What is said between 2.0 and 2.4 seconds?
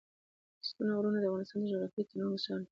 تنوع